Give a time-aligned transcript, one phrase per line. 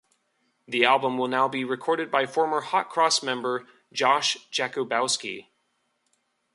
[0.67, 5.49] The album will now be recorded by former Hot Cross member Josh Jakubowski.